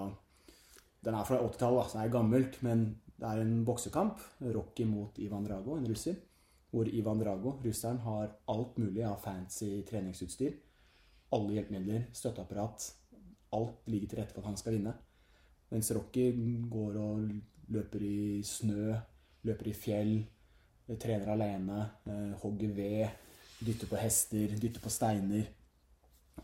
[1.05, 2.83] Den er fra 80-tallet, så den er gammelt, men
[3.17, 4.19] det er en boksekamp.
[4.41, 6.15] Rocky mot Ivan Drago, en russer.
[6.71, 10.53] Hvor Ivan Drago, russeren, har alt mulig av fancy treningsutstyr.
[11.33, 12.91] Alle hjelpemidler, støtteapparat.
[13.57, 14.93] Alt ligger til rette for at han skal vinne.
[15.71, 16.29] Mens Rocky
[16.69, 17.29] går og
[17.71, 18.93] løper i snø,
[19.47, 20.15] løper i fjell,
[20.87, 23.07] eh, trener alene, eh, hogger ved,
[23.65, 25.47] dytter på hester, dytter på steiner.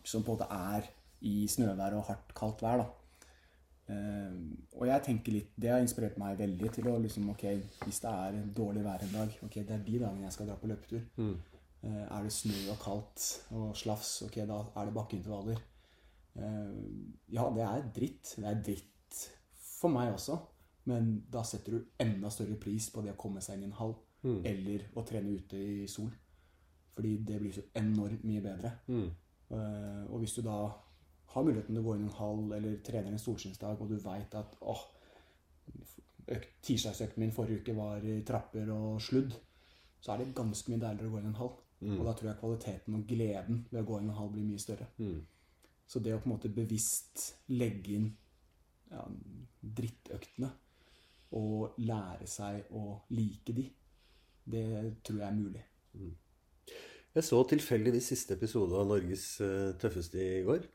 [0.03, 0.87] Som på en måte er
[1.21, 2.77] i snøvær og hardt, kaldt vær.
[2.77, 3.06] da.
[3.87, 4.31] Eh,
[4.75, 7.45] og jeg tenker litt, Det har inspirert meg veldig til å liksom, ok,
[7.85, 10.57] hvis det er dårlig vær en dag, ok, det er de dagene jeg skal dra
[10.59, 11.05] på løpetur.
[11.15, 11.37] Mm.
[11.87, 15.61] Eh, er det snø og kaldt og slafs, ok, da er det bakkeintervaller.
[16.35, 16.73] Eh,
[17.33, 18.33] ja, det er dritt.
[18.35, 19.21] Det er dritt
[19.79, 20.37] for meg også.
[20.87, 23.79] Men da setter du enda større pris på det å komme seg inn i en
[23.79, 23.95] hall.
[24.23, 24.41] Mm.
[24.51, 26.11] Eller å trene ute i sol.
[26.95, 28.71] Fordi det blir så enormt mye bedre.
[28.87, 29.09] Mm.
[30.09, 30.57] Og hvis du da
[31.37, 33.97] har muligheten til å gå inn i en hall eller trene en solskinnsdag, og du
[34.01, 34.83] veit at åh,
[36.65, 39.35] tirsdagsøkten min forrige uke var i trapper og sludd,
[40.01, 41.55] så er det ganske mye deiligere å gå inn i en hall.
[41.77, 41.97] Mm.
[41.99, 44.47] Og da tror jeg kvaliteten og gleden ved å gå inn i en hall blir
[44.47, 44.87] mye større.
[44.97, 45.19] Mm.
[45.87, 48.07] Så det å på en måte bevisst legge inn
[48.91, 49.03] ja,
[49.61, 50.49] drittøktene
[51.37, 53.67] og lære seg å like de,
[54.47, 54.65] det
[55.05, 55.63] tror jeg er mulig.
[57.17, 60.67] Jeg så tilfeldigvis siste episode av Norges eh, tøffeste i går.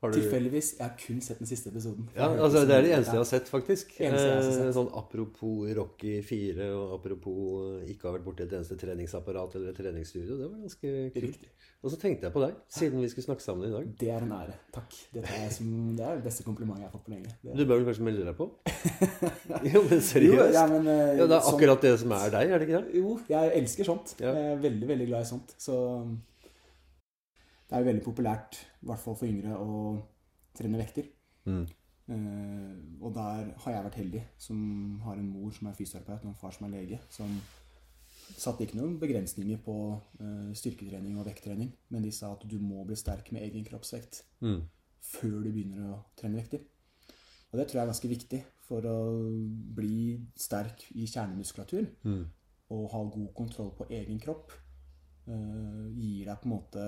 [0.00, 0.68] Har du Tilfeldigvis.
[0.78, 2.06] Jeg har kun sett den siste episoden.
[2.16, 3.90] Ja, altså Det er det eneste jeg har sett, faktisk.
[4.00, 4.74] Eneste jeg har Eh, sett.
[4.74, 7.40] Sånn Apropos Rocky 4, og apropos
[7.82, 10.38] eh, ikke ha vært borti et eneste treningsapparat eller treningsstudio.
[10.40, 11.24] Det var ganske kult.
[11.26, 11.50] Riktig.
[11.82, 13.86] Og så tenkte jeg på deg, siden vi skulle snakke sammen i dag.
[14.00, 14.56] Det er en ære.
[14.72, 14.96] Takk.
[15.14, 17.32] Det, er, som, det er det beste komplimentet jeg har fått på lenge.
[17.44, 18.48] Det, Du bør vel kanskje melde deg på?
[19.72, 20.40] jo, men seriøst.
[20.40, 22.68] Jo, ja, men, eh, Ja, det er akkurat akkurat det som er deg, er det
[22.68, 22.98] ikke det?
[23.00, 24.14] Jo, jeg elsker sånt.
[24.20, 24.32] Ja.
[24.32, 25.54] Jeg er veldig, veldig glad i sånt.
[25.60, 25.76] Så
[27.70, 30.02] det er jo veldig populært, i hvert fall for yngre, å
[30.58, 31.06] trene vekter.
[31.46, 31.62] Mm.
[32.10, 36.32] Eh, og der har jeg vært heldig, som har en mor som er fysioterapeut og
[36.32, 37.30] en far som er lege, som
[38.40, 39.76] satte ikke noen begrensninger på
[40.20, 44.24] eh, styrketrening og vekttrening, men de sa at du må bli sterk med egen kroppsvekt
[44.40, 44.62] Mm.
[45.00, 46.60] før du begynner å trene vekter.
[47.52, 48.98] Og det tror jeg er ganske viktig for å
[49.74, 52.26] bli sterk i kjernemuskulatur Mm.
[52.70, 54.50] og ha god kontroll på egen kropp.
[55.30, 56.84] Eh, gir deg på en måte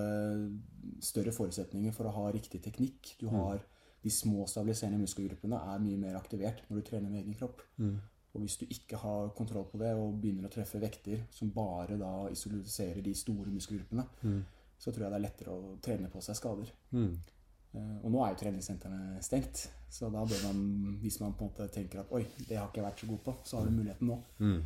[1.02, 3.14] større forutsetninger for å ha riktig teknikk.
[3.20, 3.62] Du har
[4.02, 7.61] De små stabiliserende muskelgruppene er mye mer aktivert når du trener med egen kropp.
[7.78, 8.00] Mm.
[8.35, 11.94] Og hvis du ikke har kontroll på det og begynner å treffe vekter som bare
[12.00, 14.40] da isolerer de store muskelgruppene, Mm.
[14.76, 16.72] så tror jeg det er lettere å trene på seg skader.
[16.92, 17.14] Mm.
[17.74, 21.50] Eh, Og nå er jo treningssentrene stengt, så da bør man, hvis man på en
[21.52, 23.70] måte tenker at oi, det har ikke jeg vært så god på, så har du
[23.70, 24.62] muligheten nå Mm.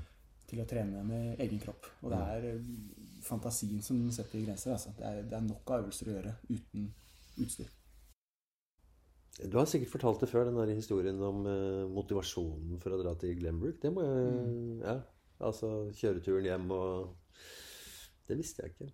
[0.47, 1.85] til å trene med egen kropp.
[2.03, 2.63] Og det er
[3.27, 4.75] fantasien som setter grenser.
[4.77, 4.95] Altså.
[4.97, 6.87] Det, er, det er nok av øvelser å gjøre uten
[7.43, 7.73] utstyr.
[9.37, 13.13] Du har sikkert fortalt det før, den der historien om eh, motivasjonen for å dra
[13.21, 13.83] til Glenbrook.
[13.83, 15.01] Det må jeg Ja.
[15.37, 17.11] Altså kjøreturen hjem og
[18.27, 18.87] Det visste jeg ikke.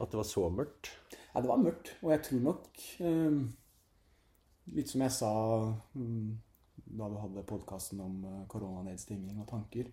[0.00, 0.88] At det var så mørkt.
[1.34, 3.36] Ja, det var mørkt, og jeg tror nok eh,
[4.76, 5.30] Litt som jeg sa
[5.94, 6.30] mm,
[6.98, 9.92] da du hadde podkasten om koronanedstigning koronanedstenging og tanker,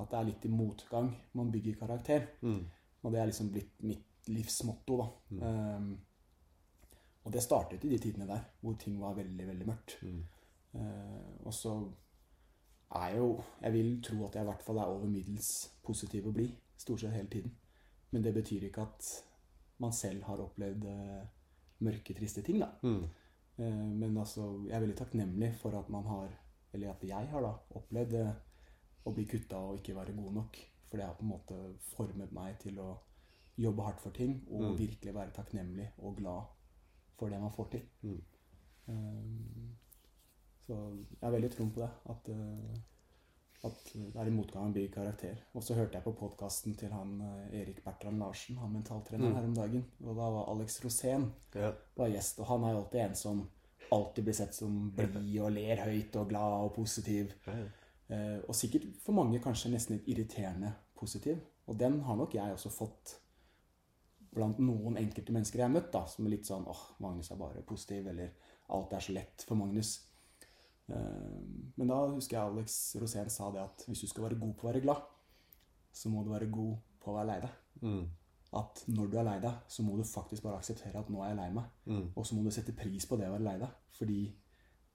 [0.00, 2.26] at det er litt i motgang man bygger karakter.
[2.42, 2.64] Mm.
[3.02, 5.06] Og det er liksom blitt mitt livsmotto, da.
[5.46, 5.90] Eh,
[7.24, 9.98] og det startet i de tidene der hvor ting var veldig, veldig mørkt.
[10.02, 10.22] Mm.
[10.70, 11.72] Uh, og så
[12.94, 15.48] er jo Jeg vil tro at jeg i hvert fall er over middels
[15.82, 17.52] positiv og blid stort sett hele tiden.
[18.10, 19.08] Men det betyr ikke at
[19.78, 21.26] man selv har opplevd uh,
[21.78, 22.70] mørke, triste ting, da.
[22.82, 23.04] Mm.
[23.58, 26.32] Uh, men altså, jeg er veldig takknemlig for at man har,
[26.72, 28.34] eller at jeg har da, opplevd eh,
[29.04, 30.58] å bli kutta og ikke være god nok.
[30.90, 31.56] For det har på en måte
[31.96, 32.98] formet meg til å
[33.58, 34.78] jobbe hardt for ting og Mm.
[34.78, 36.42] virkelig være takknemlig og glad
[37.18, 37.82] for det man får til.
[38.02, 38.22] Mm.
[38.88, 39.76] Um,
[40.66, 40.76] så
[41.20, 41.90] jeg har veldig troen på det.
[42.10, 42.78] At, uh,
[43.68, 45.36] at det er i motgang blir karakter.
[45.54, 49.36] Og så hørte jeg på podkasten til han eh, Erik Bertrand Larsen, han mentaltreneren Mm.
[49.36, 49.84] her om dagen.
[50.00, 51.72] Og da var Alex Rosén Ja.
[51.96, 53.50] var gjest, og han er jo alltid en som
[53.92, 57.32] alltid blir sett som blid og ler høyt og glad og positiv.
[57.46, 57.66] Ja, ja.
[58.10, 61.40] Eh, og sikkert for mange kanskje nesten litt irriterende positiv.
[61.70, 63.16] Og den har nok jeg også fått
[64.34, 67.38] blant noen enkelte mennesker jeg har møtt, da, som er litt sånn åh, Magnus er
[67.40, 68.30] bare positiv, eller
[68.74, 69.96] alt er så lett for Magnus.
[70.90, 71.40] Eh,
[71.78, 74.66] men da husker jeg Alex Rosén sa det at hvis du skal være god på
[74.66, 75.02] å være glad,
[75.92, 77.58] så må du være god på å være lei deg.
[77.82, 78.04] Mm.
[78.60, 81.32] At når du er lei deg, så må du faktisk bare akseptere at nå er
[81.32, 81.74] jeg lei meg.
[81.86, 82.06] Mm.
[82.14, 83.76] Og så må du sette pris på det å være lei deg.
[83.98, 84.20] Fordi,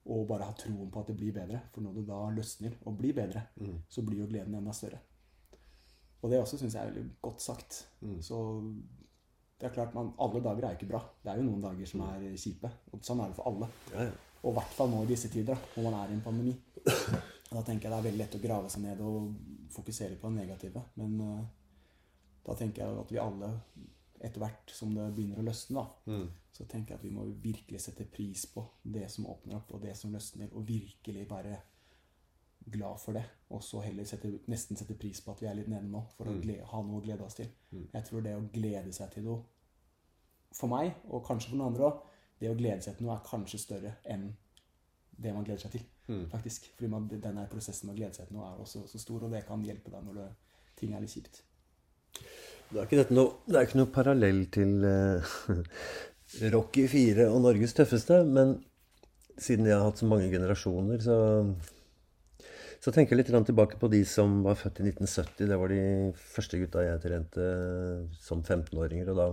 [0.06, 1.62] og bare ha troen på at det blir bedre.
[1.74, 3.80] For når du da løsner og blir bedre, Mm.
[3.90, 5.00] så blir jo gleden enda større.
[6.22, 7.88] Og det også syns jeg er veldig godt sagt.
[8.02, 8.22] Mm.
[8.22, 8.38] Så
[9.60, 11.02] det er klart, man, alle dager er ikke bra.
[11.24, 12.70] Det er jo noen dager som er kjipe.
[12.94, 13.70] Og sånn er det for alle.
[13.94, 14.12] Ja, ja.
[14.44, 16.56] Og i hvert fall nå i disse tider, da, når man er i en pandemi.
[17.52, 19.36] Da tenker jeg det er veldig lett å grave seg ned og
[19.74, 20.82] fokusere på det negative.
[20.96, 21.44] Men uh,
[22.46, 23.50] da tenker jeg at vi alle,
[24.22, 26.30] etter hvert som det begynner å løsne, da, Mm.
[26.54, 29.82] så tenker jeg at vi må virkelig sette pris på det som åpner opp, og
[29.82, 31.58] det som løsner, og virkelig være
[32.72, 33.24] glad for det.
[33.50, 36.26] Og så heller sette, nesten sette pris på at vi er litt nede nå, for
[36.26, 36.42] å Mm.
[36.42, 37.48] glede, ha noe å glede oss til.
[37.74, 37.88] Mm.
[37.94, 39.44] Jeg tror det å glede seg til noe,
[40.52, 42.02] for meg, og kanskje for noen andre òg,
[42.40, 44.36] det å glede seg til noe er kanskje større enn
[45.22, 45.82] det man gleder seg til.
[46.08, 46.28] Mm.
[46.30, 46.68] faktisk.
[46.76, 49.32] Fordi man, den prosessen med å glede seg til noe er også så stor, og
[49.32, 50.36] det kan hjelpe deg når det,
[50.76, 51.42] ting er litt kjipt.
[52.72, 55.36] Det er ikke, noe, det er ikke noe parallell til uh,
[56.56, 58.58] Rocky 4 og Norges tøffeste, men
[59.38, 61.18] siden jeg har hatt så mange generasjoner, så,
[62.84, 65.50] så tenker jeg litt tilbake på de som var født i 1970.
[65.52, 65.82] Det var de
[66.36, 67.50] første gutta jeg trente
[68.24, 69.12] som 15-åringer.
[69.12, 69.28] Og da,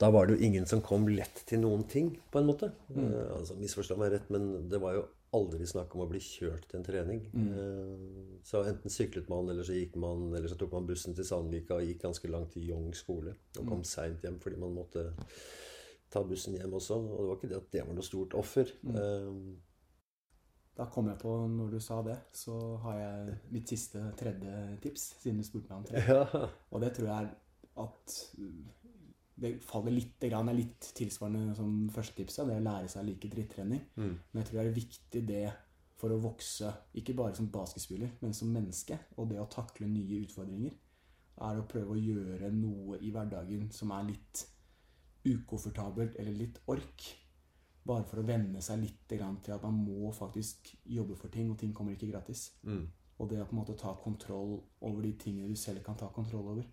[0.00, 2.70] da var det jo ingen som kom lett til noen ting, på en måte.
[2.94, 6.68] Eh, altså, Misforstå meg rett, men det var jo aldri snakk om å bli kjørt
[6.70, 7.22] til en trening.
[7.32, 8.40] Mm.
[8.48, 11.76] så enten syklet man, eller så gikk man, eller så tok man bussen til Sandvika
[11.76, 13.34] og gikk ganske langt til Jong skole.
[13.58, 15.10] Og kom seint hjem fordi man måtte
[16.10, 16.96] ta bussen hjem også.
[16.96, 18.70] Og det var ikke det at det var noe stort offer.
[18.94, 19.32] Eh,
[20.78, 25.08] Da kom jeg på, når du sa det, så har jeg mitt siste tredje tips,
[25.18, 26.02] siden du spurte meg om tre.
[26.06, 26.48] ja.
[26.70, 27.32] Og det tror jeg er
[27.82, 28.14] at
[29.38, 33.30] det faller litt, er litt tilsvarende som første tipset, det å lære seg å like
[33.30, 33.84] drittrening.
[33.94, 34.12] Mm.
[34.32, 35.46] Men jeg tror det er viktig det
[35.98, 38.98] for å vokse, ikke bare som basketspiller, men som menneske.
[39.18, 40.74] Og det å takle nye utfordringer
[41.48, 44.44] er å prøve å gjøre noe i hverdagen som er litt
[45.28, 47.08] ukomfortabelt eller litt ork.
[47.88, 51.58] Bare for å venne seg litt til at man må faktisk jobbe for ting, og
[51.60, 52.50] ting kommer ikke gratis.
[52.66, 52.86] Mm.
[53.18, 56.10] Og det å på en måte ta kontroll over de tingene du selv kan ta
[56.14, 56.66] kontroll over.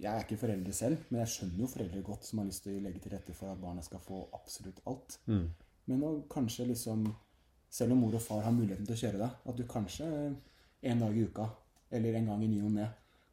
[0.00, 2.78] Jeg er ikke foreldre selv, men jeg skjønner jo foreldre godt som har lyst til
[2.78, 5.18] å legge til rette for at barna skal få absolutt alt.
[5.30, 5.46] Mm.
[5.90, 7.06] Men å kanskje liksom
[7.74, 10.04] Selv om mor og far har muligheten til å kjøre deg, at du kanskje
[10.86, 11.48] en dag i uka,
[11.90, 12.84] eller en gang i ny og ne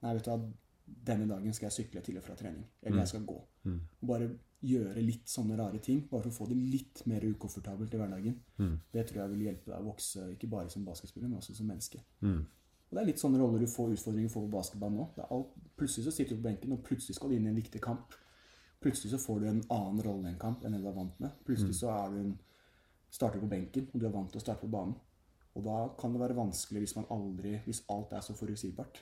[0.01, 0.37] Nei, vet du hva,
[1.11, 2.63] denne dagen skal jeg sykle til og fra trening.
[2.81, 3.35] Eller jeg skal gå.
[3.69, 3.75] Mm.
[4.09, 4.31] Bare
[4.65, 8.39] gjøre litt sånne rare ting, bare for å få det litt mer ukomfortabelt i hverdagen.
[8.57, 8.73] Mm.
[8.93, 11.69] Det tror jeg vil hjelpe deg å vokse, ikke bare som basketspiller, men også som
[11.69, 12.01] menneske.
[12.91, 12.93] Mm.
[12.93, 15.07] Og Det er litt sånne roller du får utfordringer for på basketball nå.
[15.15, 17.55] Det alt, plutselig så sitter du på benken, og plutselig skal du inn i en
[17.55, 18.17] viktig kamp.
[18.83, 21.21] Plutselig så får du en annen rolle i en kamp enn det du er vant
[21.23, 21.37] med.
[21.47, 22.33] Plutselig så er du en,
[23.11, 24.95] starter på benken, og du er vant til å starte på banen.
[25.55, 29.01] Og da kan det være vanskelig hvis man aldri, hvis alt er så forutsigbart,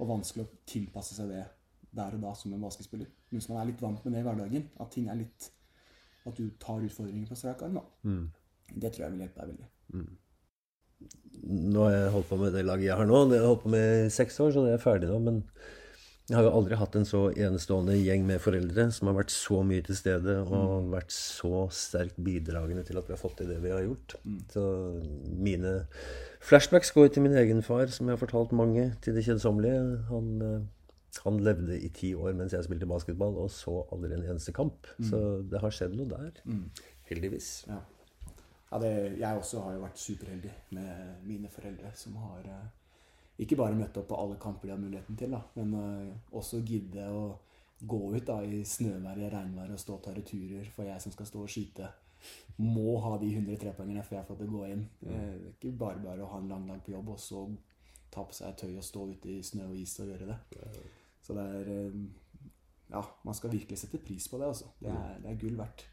[0.00, 1.42] og vanskelig å tilpasse seg det
[1.92, 3.10] der og da som en basketspiller.
[3.30, 5.50] Men hvis man er litt vant med det i hverdagen, at ting er litt
[6.22, 7.80] At du tar utfordringer på strak arm.
[8.06, 8.28] Mm.
[8.78, 9.70] Det tror jeg vil hjelpe deg veldig.
[11.42, 13.24] Nå har jeg holdt på med det laget jeg har nå.
[13.26, 15.18] Det har jeg holdt på med i seks år, så det er ferdig nå.
[15.26, 15.40] Men
[16.30, 19.58] jeg har jo aldri hatt en så enestående gjeng med foreldre som har vært så
[19.66, 23.58] mye til stede og vært så sterkt bidragende til at vi har fått til det
[23.64, 24.14] vi har gjort.
[24.54, 24.62] Så
[25.34, 25.74] mine
[26.46, 29.82] flashbacks går til min egen far, som jeg har fortalt mange til det kjedsommelige.
[30.08, 34.24] Han, eh, han levde i ti år mens jeg spilte basketball, og så aldri en
[34.24, 34.86] eneste kamp.
[35.10, 36.38] Så det har skjedd noe der.
[37.10, 37.50] Heldigvis.
[37.68, 37.82] Ja.
[38.72, 42.68] Ja, det, jeg også har jo vært superheldig med mine foreldre, som har eh,
[43.44, 46.62] ikke bare møtt opp på alle kamper de har muligheten til, da, men eh, også
[46.64, 47.26] gidde å
[47.82, 49.04] gå ut da, i og
[49.34, 51.90] regnvær og stå og ta returer for jeg som skal stå og skyte
[52.62, 54.82] må ha de 100 trepoengene før jeg får til å gå inn.
[55.02, 57.44] Eh, Det er ikke bare bare å ha en lang dag på jobb og så
[58.12, 60.38] ta på seg tøy og stå ute i snø og is og gjøre det.
[61.22, 62.02] Så det er eh,
[62.92, 64.66] Ja, man skal virkelig sette pris på det, altså.
[64.78, 65.86] Det er, det er gull verdt.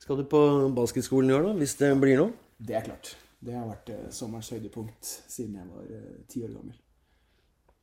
[0.00, 0.40] Skal du på
[0.76, 1.56] basketskolen i år, da?
[1.60, 2.32] Hvis det blir noe?
[2.60, 3.14] Det er klart.
[3.40, 6.78] Det har vært eh, sommerens høydepunkt siden jeg var eh, ti år gammel.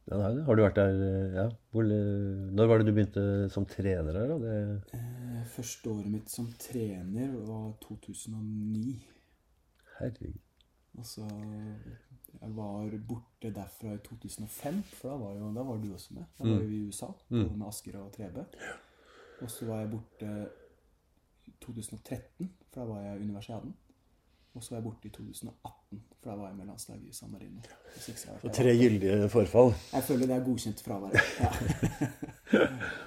[0.07, 0.43] Ja, det er det.
[0.47, 1.45] Har du vært der eh, ja.
[1.73, 1.87] Hvor,
[2.57, 4.33] Når var det du begynte som trener her?
[4.33, 4.37] da?
[4.43, 8.97] Det, Eh, Første året mitt som trener var 2009.
[9.99, 10.37] herregud.
[10.97, 11.23] Altså
[12.41, 16.25] Jeg var borte derfra i 2005, for da var, jo, da var du også med.
[16.37, 17.45] Da var vi i USA mm.
[17.57, 18.45] med Asker og Trebe.
[19.41, 20.31] Og så var jeg borte
[21.65, 23.75] 2013, for da var jeg i Universiaden.
[24.53, 27.31] Og så var jeg borte i 2018, for da var jeg med landslaget i San
[27.31, 27.61] Marino.
[27.97, 29.73] Så tre gyldige forfall.
[29.93, 31.19] Jeg føler det er godkjent fravær.
[31.39, 31.51] Ja.